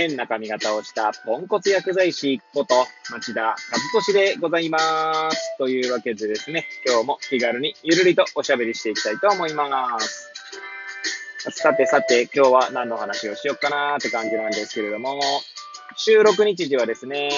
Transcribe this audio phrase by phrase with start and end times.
[0.00, 2.74] 変な髪型をしたポンコツ薬剤師こと
[3.10, 3.56] 町田和
[3.92, 5.58] 俊でございます。
[5.58, 10.30] というわけでですね、今日も気軽にゆるりとおしゃべりしていきたいと思います。
[11.50, 15.20] さてさて、今日は何の話をしよっかなーって感じなんですけれども、
[15.98, 17.30] 収録日時はですね、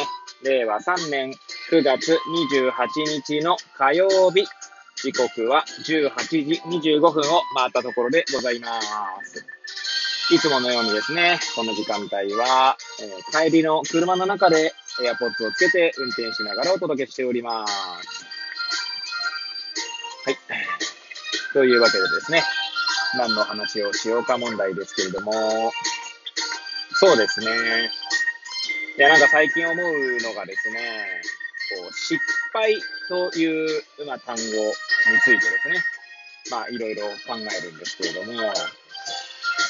[0.44, 1.32] 令和3年
[1.72, 2.16] 9月
[2.56, 2.72] 28
[3.26, 4.46] 日の火曜日、
[5.02, 8.80] 時刻は18時25分を回ったところでございま
[9.24, 9.51] す。
[10.32, 14.72] いつものようにですね、この時間帯は、えー、帰りの車の中で
[15.04, 18.24] エアポッツをつけて運転しながらお届けしております。
[20.24, 20.38] はい。
[21.52, 22.42] というわけでですね、
[23.18, 25.70] 何の話をしようか問題ですけれども、
[26.94, 27.46] そうですね。
[28.96, 30.80] いや、なんか最近思うのがですね、
[31.78, 32.18] こう、失
[32.54, 32.74] 敗
[33.06, 34.46] という、まあ、単語に
[35.24, 35.84] ついてですね、
[36.50, 38.50] まあ、いろいろ考えるんですけれども、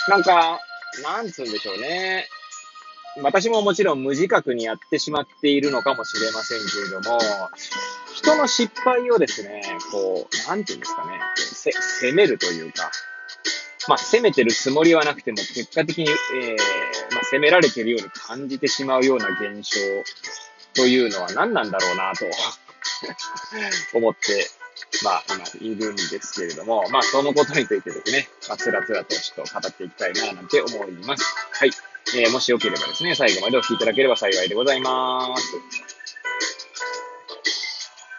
[0.09, 0.61] なんか、
[1.03, 2.27] なんつうんでしょうね。
[3.23, 7.21] 私ももちろん無自覚にやってしまっているのかもしれませんけれども、
[8.15, 12.91] 人の失敗をですね、こう、なんていうんですかね、せ責めるというか、
[13.89, 19.79] まあ、責めてるつもりはなくても、結果的に、えー、まあ、責められてるように感じてしまうような現象
[20.75, 22.25] というのは何なんだろうなと
[23.99, 24.49] 思って
[25.05, 25.25] まあ、
[25.61, 31.25] 今いるんですけれども、まあ、そのことについてですね、まあ、つらつらとちょっと語っていきたいな、なんて思います。
[31.53, 31.71] はい。
[32.15, 35.43] えー、もしよければですね、最後までお聞きいただければ幸いでございます。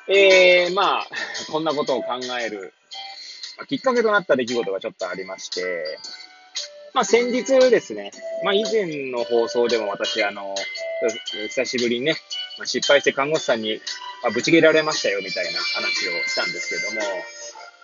[0.07, 1.07] えー、まあ、
[1.51, 2.73] こんなことを考える、
[3.57, 5.99] まあ、きっかけとなった出来事がちょっとありまして、
[6.93, 8.11] まあ、先日ですね、
[8.43, 10.53] まあ、以前の放送でも私、あの、
[11.49, 12.15] 久しぶりにね、
[12.57, 13.81] まあ、失敗して看護師さんに
[14.23, 17.01] まあ、ぶち切られましたよみたいな話をしたんですけども、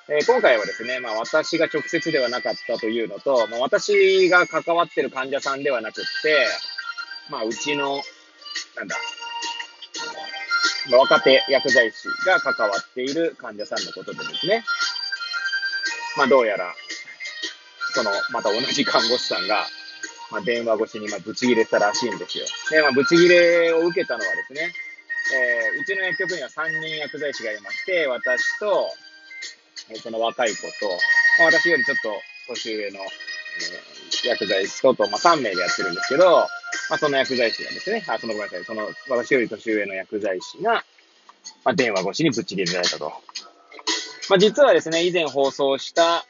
[0.07, 6.47] えー、今回はですね、まあ、私が直接ではなかったというのと、まあ、私が関わってる患者さんではなくって、
[7.29, 8.01] まあ、うちの、
[8.77, 8.95] なんだ、
[10.97, 14.63] 若手薬剤師が関わっている患者さんのことでですね、
[16.17, 16.73] まあ、どうやら、
[17.93, 19.65] その、また同じ看護師さんが、
[20.31, 22.45] まあ、電話越しに、まあ、ブチ切れたらしいんですよ。
[22.71, 24.73] で、まあ、ブチ切れを受けたのはですね、
[25.31, 28.89] えー、うちの薬局には3人薬剤師がいまして、私と、
[29.89, 30.89] えー、その若い子と、
[31.39, 32.13] まあ、私よりちょっと
[32.47, 36.47] 年上の、えー、薬剤師とと、まあ、3名でやってるんですけど、
[36.89, 40.83] まあ、その薬剤師がですね、あ、そのごめんなさい、その私より年上の薬剤師が、
[41.63, 43.13] まあ、電話越しにぶっちぎれられたと。
[44.29, 46.25] まあ、実はですね、以前放送した、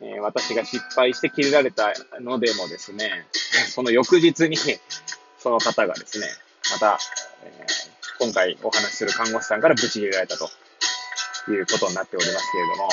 [0.00, 3.26] えー、私が失敗して切れられたのでもですね、
[3.70, 4.56] その翌日に、
[5.38, 6.26] その方がですね、
[6.72, 6.98] また、
[7.44, 10.48] えー、今回お話しする看護師さんからブチ切れられたと。
[11.50, 12.88] いうことになっておりますけれども、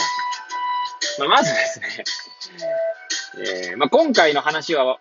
[1.19, 2.03] まあ、まずですね、
[3.71, 4.97] えー、まあ、今回の話は、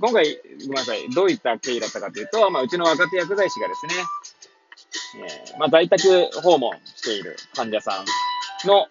[0.00, 3.94] 今回、ごめんなさい、どういった経緯だったかというと、まあ、うちの若手薬剤師がですね、
[5.50, 8.86] えー、まあ、在宅訪問している患者さんの、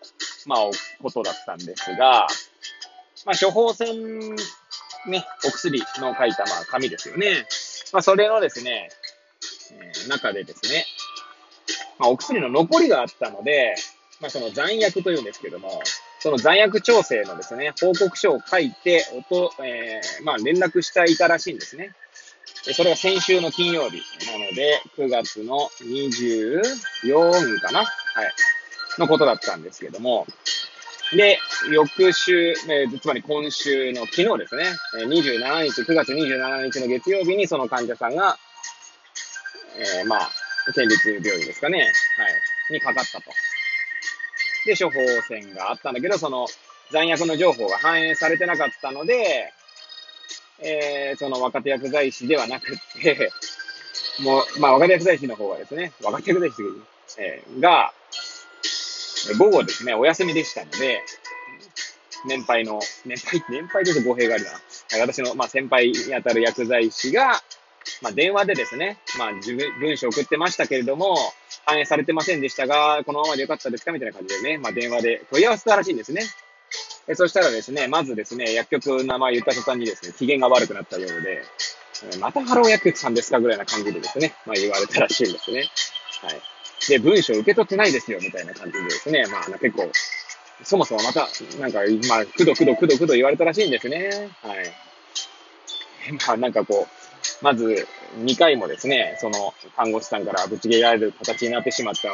[0.46, 0.60] まあ、
[1.02, 2.28] ことだったんですが、
[3.26, 4.36] まあ、処方箋、
[5.08, 7.46] ね、お薬の書いた、まあ、紙ですよね。
[7.94, 8.90] まあ、それのですね、
[10.08, 10.86] 中でですね、
[12.00, 13.76] まあ、お薬の残りがあったので、
[14.20, 15.82] まあ、その残薬というんですけども、
[16.20, 21.96] その残薬調整のですね、報告書を書いて、音、えー、まあ、連絡していたらしいんですね。
[22.74, 26.62] それが先週の金曜日なので、9月の24
[27.02, 27.88] 日かなはい。
[29.00, 30.28] のことだったんですけども、
[31.14, 31.40] で、
[31.72, 34.66] 翌週、えー、つまり今週の昨日ですね、
[35.08, 38.38] 27日、9月27日の月曜日にその患者さんが、
[39.78, 40.30] えー、まあ、
[40.74, 41.80] 県立病院ですかね。
[41.80, 42.74] はい。
[42.74, 43.32] にかかったと。
[44.66, 46.48] で、処方箋があったんだけど、その
[46.92, 49.52] 残薬の情報が反映されてなかったので、
[50.60, 53.32] えー、その若手薬剤師ではなくて、
[54.24, 56.56] もう、まあ、若手薬剤師の方がですね、若手薬剤師、
[57.20, 57.94] えー、が、
[59.38, 61.02] 午後ですね、お休みでしたので、
[62.28, 64.52] 年配の、年配、年配で語弊があるな。
[65.00, 67.42] 私の、まあ、先輩に当たる薬剤師が、
[68.02, 69.32] まあ、電話でですね、まあ、
[69.80, 71.16] 文章送ってましたけれども、
[71.66, 76.24] 反映されてませんでしたが、このままでよかったですかみたいな感じでね、まあ、電話で問い合わせたらしいんですね。
[77.08, 81.44] えそしたらですね、まずですね、薬局の名前言った途端にですね、機嫌が悪くなったようで、
[82.20, 85.66] またハロー薬局さんですかぐらいな感じでですね、まあ、言われたらしいんですね。
[86.22, 86.42] はい。
[86.90, 89.92] で、文章受け取ってないですよ、みたいな感じでですね、まあ、結構、
[90.64, 91.28] そもそもまた、
[91.60, 94.30] なんか、まあ、くどくどくどくど言われたらしいんですね。
[94.42, 94.74] はい。
[96.28, 97.01] まあ、なんかこう、
[97.42, 102.10] まず、2回もですね、その、看護師さんからぶち切られる形になってしまった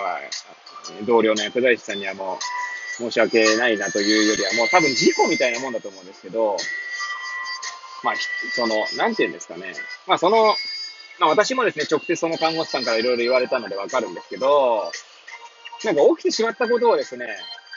[1.06, 2.38] 同僚の薬剤師さんにはもう、
[2.98, 6.58] 申し訳ないなというよりは、もう多分事故みたいなもんだと思うんですけど、
[8.04, 8.16] まあ、
[8.54, 9.74] その、なんて言うんですかね。
[10.08, 10.56] まあ、その、
[11.20, 14.92] まあ、私もですね、直接その看護師さんからいろいろ言われたのでわかるんですけど、
[15.84, 17.28] なんか起きてしまったことをですね、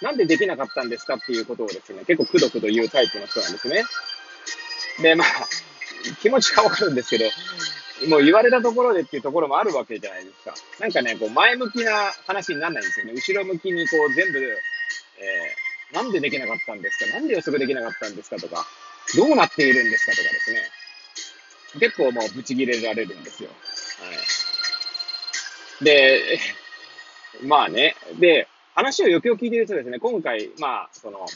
[0.03, 3.85] なんでできなかったんですかっていうことをですね、結構くどくど言うタイプの人なんですね。
[5.03, 5.29] で、まあ、
[6.20, 7.25] 気持ちはわかるんですけど、
[8.08, 10.55] もう言われたところでっていうところもあるわけじゃないですか。
[10.81, 13.12] なんかね、こう前向きな話にならないんですよね。
[13.12, 17.19] 後ろ向きにこう全部、えー、なんでできなかったんですか？
[17.19, 18.67] なんで予測できなかったんですかとか、
[19.17, 20.61] どうなっているんですかとかですね。
[21.79, 23.50] 結構もうブチ切れられるんですよ。
[23.50, 23.55] は
[25.82, 25.85] い。
[25.85, 26.38] で、
[27.44, 27.94] まあね。
[28.19, 31.26] で、話をよくよく聞いてるとですね、今回、まあ、その、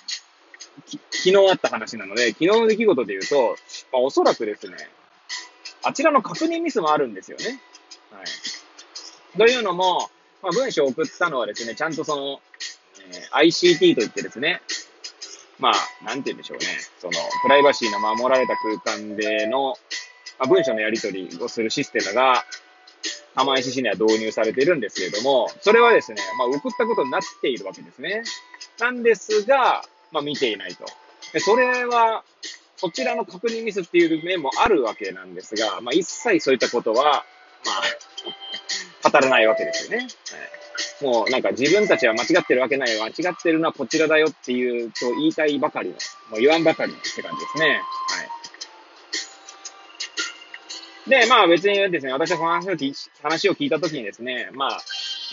[0.86, 3.56] 昨日あった話なので、昨日の出来事で言うと、
[3.94, 4.76] まあ、おそらくですね、
[5.84, 7.60] あちらの確認ミスもあるんですよね。
[8.10, 9.38] はい。
[9.38, 10.10] というのも、
[10.42, 12.40] まあ、文章を送ったのはですね、ちゃんとその、
[13.08, 14.62] えー、ICT といってですね、
[15.60, 16.66] まあ、なんて言うんでしょうね。
[16.98, 17.12] その、
[17.42, 19.76] プライバシーの守られた空間での、
[20.40, 22.44] まあ、文章のやり取りをするシステムが、
[23.36, 28.24] 浜 ICC には導入されているんですけれども、それはですね、まあ、送ったことになっているわけですね。
[28.80, 30.84] なんですが、まあ、見ていないと。
[31.32, 32.24] でそれは、
[32.84, 37.24] そちらの確認ミスっていう面もあるわけなんですが、まあ、一切そういったことは、
[37.64, 37.72] ま
[39.06, 39.96] あ、 語らないわけですよね。
[39.96, 40.08] はい
[41.00, 42.98] もうなんか自分たちは間違ってるわけない。
[42.98, 45.94] 間違ってるのはこちらだよっていうと言いたいばかりの、
[46.30, 47.80] もう言わんばかりのって感じですね。
[51.06, 51.10] はい。
[51.22, 52.92] で、まあ別にですね、私は話を聞
[53.22, 54.70] 話を聞いたときにですね、まあ、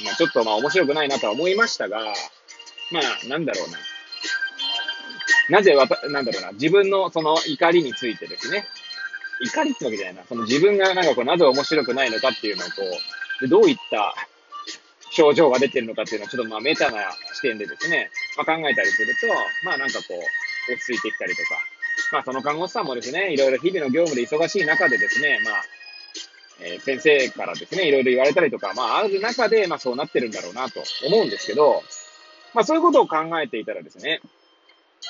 [0.06, 2.02] まあちょっとまあ面白くないなとは思いましたが、
[2.92, 3.80] まあなんだろうな。
[5.52, 8.66] なぜわた、なんだろうな、自分のその怒りについてですね、
[9.42, 12.74] 怒りってわけじゃないな、その自分がなんかこう、なぜ面白くないのかっていうのをこ
[13.40, 14.16] う、でどういった
[15.12, 17.02] 症状が出てるのかっていうのをちょっとまあメタな
[17.34, 19.28] 視点でですね、まあ、考えたりすると、
[19.66, 21.50] まあなんかこう、落ち着いてきたりとか、
[22.14, 25.64] まあその看護師さんもですね、いろいろ日々の業務で忙しい中でですね、まあ、
[26.64, 31.84] えー、先生からですね、いろいろ言われたりとか、まあある中で、まあそうなってるんだろうなと思うんですけど、
[32.54, 34.22] まあそういうことを考えていたらですね、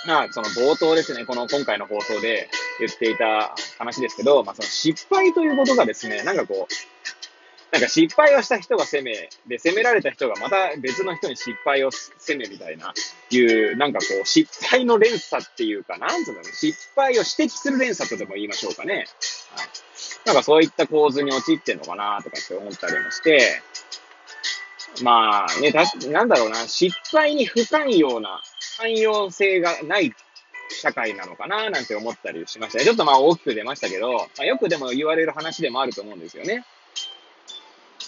[0.05, 2.49] まあその冒頭ですね、この今回の放送で
[2.79, 6.73] 言っていた話ですけど、まあその失敗ということがですね、なんかこう、
[7.71, 12.93] なんか失敗をした人が責め、で、責められた人がまた別の人に失敗を責めみたいな、
[13.29, 19.05] いう、なんかこう、失敗の連鎖っていうか、なんつうの失敗を指摘する連鎖とでも言いましょうかね。
[19.55, 19.67] はい。
[20.25, 23.61] なんかそういった構図に陥ってんのかなとかって思ったりもして、
[25.01, 28.41] まあね、た、なんだろうな、失敗に不寛容な、
[28.81, 30.13] 寛容性がない
[30.69, 32.83] 社会なのかななんて思ったりしました。
[32.83, 36.65] ちょっとまあ大きく出ましたけど、まあ、よくでも言われる話でもあると思うんですよね。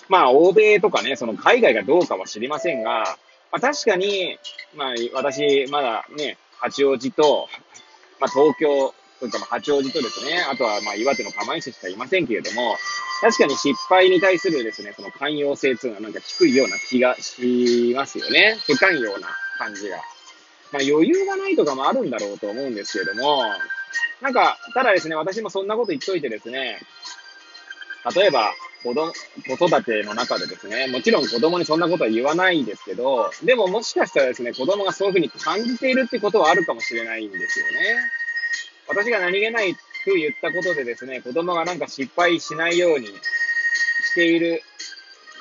[0.09, 3.17] まあ、欧米とかね、その海外がどうかは知りませんが、
[3.51, 4.37] まあ、確かに、
[4.75, 7.47] まあ、私、まだね、八王子と、
[8.19, 12.77] まあ、東京というか、八王子とですね、あとは、まあ、岩手の釜石しかいませんけれども、
[13.21, 18.57] 確かに失敗に対するですね、その寛容性っていうのはなんか低いような気がしますよね。
[18.65, 19.97] 不寛容な感じが。
[20.73, 23.43] まあ、余裕がないとかもあるんだろうと思うんですけれども、
[24.21, 26.79] なんか、ただですね、私もそんなこと言っといてですね、
[28.15, 28.51] 例えば、
[28.83, 29.13] 子供、
[29.57, 37.71] 子育ての中でですね、もちろん子供にそんなことは言わないんですけど、でももしかしたらですね、子供がそういうふうに感じているってことはあるかもしれないんですよね。
[38.87, 39.79] 私が何気ないく
[40.15, 44.63] 言ったことでですね、子供がなんか失敗しないようにしている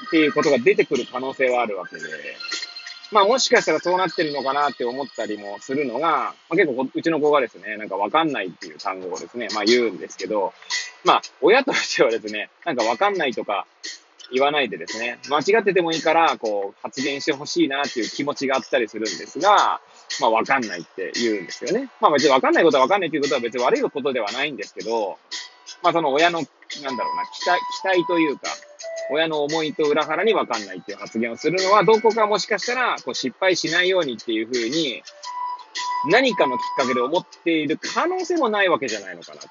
[0.07, 2.03] っていうことが出てくる可能性はあるわけで、
[3.13, 10.53] まあもしかしたらそうなってるのかなって思ったりもするのが、まあ、結構うちの子がですね、なんかわかんないっていう単語をですね、まあ言うんですけど、
[11.05, 13.67] まあ、親としてはですね、なんかわかんないとか
[14.33, 19.81] 言わないでですね、間違っててもいいから、こう、発言してほしいなっていう気持ちがあったりするんですが、
[20.21, 21.91] まあ、わかんないって言うんですよね。
[22.01, 25.19] まあ、別にわかんないことはわかんないっていうことは別に悪いことではないんですけど、
[25.83, 26.45] まあ、その親の、な
[26.93, 28.49] んだろうな、期待、期待というか、
[29.11, 35.03] 親の思いと裏腹にわかんないっていう発言をするのは、どこかもしかしたら、こう、失敗しないようにっていうふうに、
[36.09, 39.49] 何かのきっかけで思っている可能性もないわけじゃないのかなと。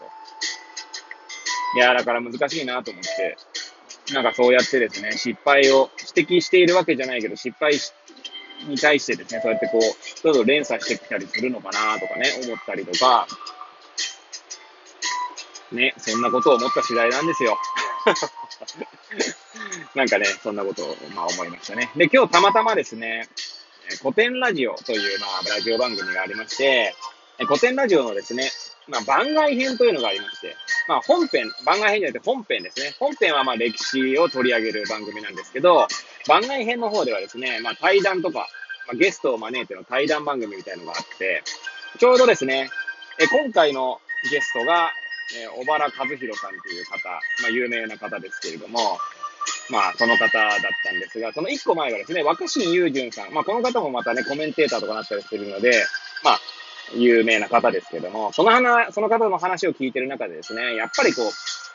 [1.75, 3.37] いや、だから難しいなと思って、
[4.13, 7.73] なんかそうやってですね、失敗を指摘しているわけじゃないけど、失敗
[8.67, 13.27] に対してですね、そうやってこう、どんどん連鎖してきたりするのかなとかね、思ったりとか、
[15.71, 17.57] ね、そんなことを思った次第なんですよ。
[19.95, 21.91] なんかね、そんなことを、まあ思いましたね。
[21.95, 23.27] で、今日たまたまですね、
[24.01, 26.95] 古典ラジオという、まあ、ラジオ番組がありまして、
[27.39, 28.49] 古典ラジオのですね、
[28.87, 30.55] まあ、番外編というのがありまして、
[30.87, 32.95] まあ、本編、番外編じゃなくて本編ですね。
[32.99, 35.87] 本編はまあ歴史を取り上げる番組なんですけど、
[36.27, 38.47] 番外編の方ではですね、まあ、対談とか、
[38.87, 41.43] まあ、ゲストを招いての対談番組みたいのがあって、
[41.99, 42.69] ちょうどですね、
[43.19, 43.99] え今回の
[44.31, 44.91] ゲストが、
[45.35, 48.99] え小原和弘さんという方、まあ、有名な方ですけれども、
[49.71, 53.33] まあ、その方だったんですが、その一個前がですね、若新雄純さん。
[53.33, 55.71] まあ、この方もまたね、コメンテーターとかなったりするので、
[56.23, 56.39] まあ、
[56.93, 61.31] 有名な方ですけども、その話、その方の話を聞いてる中でですね、やっぱりこう、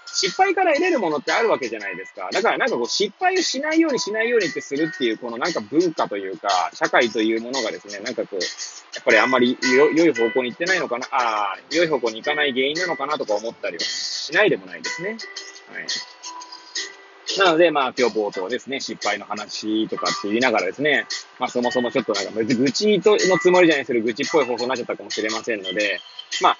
[0.06, 2.28] 失敗から得れるものってあるわけじゃないですか。
[2.32, 8.40] だからなんかこう、失敗をしないようにしないようにってするっていう、このなんか文化というか、社会というものがですね、なんかこう、や
[9.00, 15.10] っぱりあんまり良い方向に行ってないのかな、ああ、良い方向に行かない原因なのかなとか思ったりはしないでもないですね。
[15.10, 16.15] はい。
[17.38, 21.06] なので、まあ、今日冒頭ですね、失敗の話とかって言いながらですね、
[21.38, 26.00] まあ、そもそもちょっとなんか、愚痴とのつもりじゃないですけど、愚痴っぽい放送になっちゃったかもしれませんので、
[26.40, 26.56] まあ、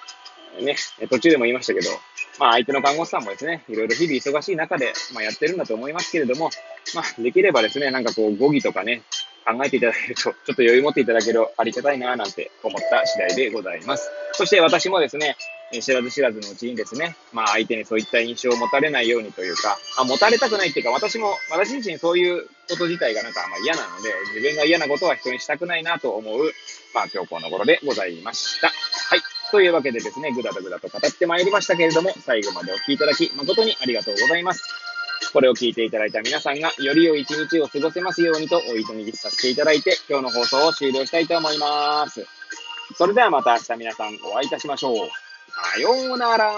[0.61, 0.75] ね、
[1.09, 1.89] 途中でも言いましたけど、
[2.39, 6.49] まあ、相手の看護師さんもですね、いろいろ日々忙しい中で、まあ、やってるんだと思いますけれども、
[6.95, 9.03] まあ、できればですね、なんかこう、語義とかね、
[9.45, 14.09] 考えていただけると、ちょっと余裕持っていただけるありがたいな、なんて思った次第でございます。
[14.33, 15.37] そして私もですね、
[15.71, 26.51] 知らず知らずのうちにですね、まあ相手にそういった印象を持たれないようにというか、あ持たれたくないっていうか、私も、私自身そういうこと自体がなんかま嫌なので、自分が嫌なことは人にしたくないなと思う、
[26.93, 28.67] まあ今日この頃でございました。
[28.67, 29.21] はい。
[29.51, 34.63] というわけでですね、ぐだぐだと語ってまいりましたけれども、最後までお聴きいただき誠にありがとうございます。
[35.33, 42.25] これを聞いていただいた皆さんが、より良い一日を過ごせますようにとお祈りさせていただいて、今日の放送を終了したいと思います。
[42.95, 45.26] それではまた明日皆さんお会いいたしましょう。
[45.49, 46.51] さようなら。